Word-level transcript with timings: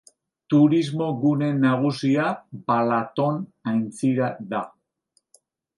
Turismo 0.53 1.09
gune 1.25 1.49
nagusia 1.65 2.25
Balaton 2.73 3.39
aintzira 3.73 4.35
da. 4.55 4.65